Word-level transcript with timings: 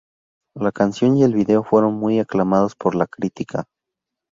La 0.55 0.71
canción 0.71 1.15
y 1.15 1.23
el 1.23 1.35
video 1.35 1.63
fueron 1.63 1.93
muy 1.93 2.17
aclamados 2.17 2.73
por 2.75 2.95
la 2.95 3.05
crítica. 3.05 3.65